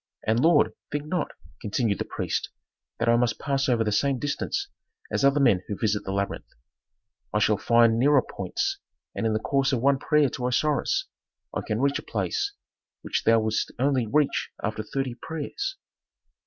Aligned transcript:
And, 0.25 0.39
lord, 0.39 0.71
think 0.91 1.05
not," 1.05 1.27
continued 1.61 1.99
the 1.99 2.05
priest, 2.05 2.49
"that 2.97 3.07
I 3.07 3.15
must 3.17 3.37
pass 3.39 3.69
over 3.69 3.83
the 3.83 3.91
same 3.91 4.17
distance 4.17 4.67
as 5.11 5.23
other 5.23 5.39
men 5.39 5.61
who 5.67 5.77
visit 5.77 6.05
the 6.05 6.11
labyrinth. 6.11 6.53
I 7.31 7.37
shall 7.37 7.55
find 7.55 7.99
nearer 7.99 8.23
points, 8.23 8.79
and 9.13 9.27
in 9.27 9.33
the 9.33 9.39
course 9.39 9.71
of 9.71 9.79
one 9.79 9.99
prayer 9.99 10.29
to 10.29 10.47
Osiris 10.47 11.05
I 11.53 11.61
can 11.61 11.81
reach 11.81 11.99
a 11.99 12.01
place 12.01 12.53
which 13.03 13.25
thou 13.25 13.41
wouldst 13.41 13.71
only 13.77 14.07
reach 14.07 14.49
after 14.63 14.81
thirty 14.81 15.13
prayers." 15.21 15.77